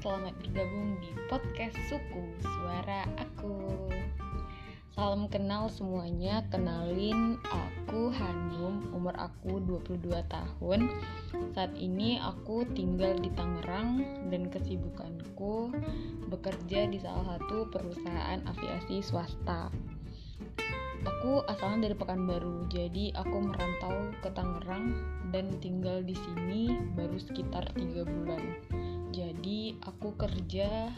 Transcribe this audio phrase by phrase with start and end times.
[0.00, 3.60] selamat bergabung di podcast Suku Suara Aku.
[4.96, 10.88] Salam kenal semuanya, kenalin aku Hanum, umur aku 22 tahun.
[11.52, 14.00] Saat ini aku tinggal di Tangerang
[14.32, 15.76] dan kesibukanku
[16.32, 19.68] bekerja di salah satu perusahaan aviasi swasta.
[21.04, 24.96] Aku asalnya dari Pekanbaru, jadi aku merantau ke Tangerang
[25.36, 28.71] dan tinggal di sini baru sekitar tiga bulan
[29.86, 30.92] aku kerja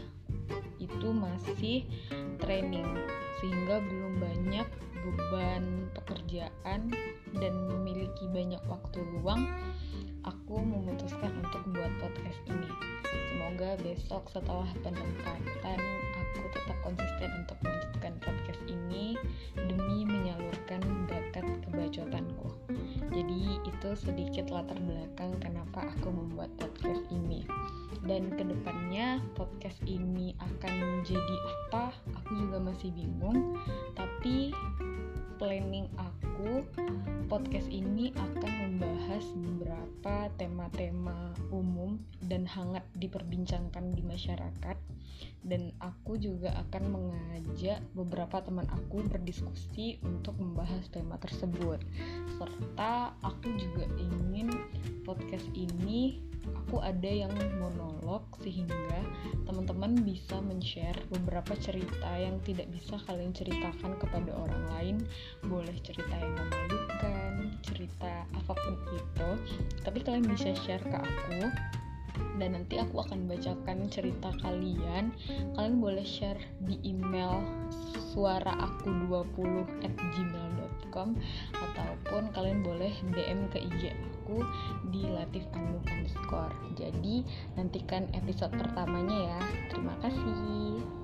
[0.82, 1.86] itu masih
[2.42, 2.86] training
[3.40, 4.68] sehingga belum banyak
[5.04, 6.92] beban pekerjaan
[7.36, 9.44] dan memiliki banyak waktu luang
[10.24, 12.70] aku memutuskan untuk membuat podcast ini.
[13.32, 15.80] Semoga besok setelah penempatan
[16.16, 19.18] aku tetap konsisten untuk melanjutkan podcast ini
[19.58, 20.80] demi menyalurkan
[21.10, 22.48] bakat kebacotanku.
[23.12, 27.33] Jadi itu sedikit latar belakang kenapa aku membuat podcast ini
[28.04, 33.56] dan ke depannya podcast ini akan menjadi apa aku juga masih bingung.
[33.96, 34.52] Tapi
[35.40, 36.62] planning aku
[37.26, 41.96] podcast ini akan membahas beberapa tema-tema umum
[42.28, 44.76] dan hangat diperbincangkan di masyarakat.
[45.44, 51.80] Dan aku juga akan mengajak beberapa teman aku berdiskusi untuk membahas tema tersebut.
[52.40, 54.48] Serta aku juga ingin
[55.04, 59.00] podcast ini aku ada yang monolog sehingga
[59.46, 64.96] teman-teman bisa men-share beberapa cerita yang tidak bisa kalian ceritakan kepada orang lain.
[65.46, 69.30] Boleh cerita yang memalukan cerita apa pun itu
[69.86, 71.52] tapi kalian bisa share ke aku.
[72.34, 75.14] Dan nanti aku akan bacakan cerita kalian.
[75.54, 77.42] Kalian boleh share di email
[78.10, 81.14] suara aku 20 at gmail.com
[81.54, 82.73] ataupun kalian boleh
[83.12, 84.40] DM ke IG aku
[84.88, 86.54] di latif andung underscore.
[86.80, 87.20] Jadi
[87.60, 89.40] nantikan episode pertamanya ya.
[89.68, 91.03] Terima kasih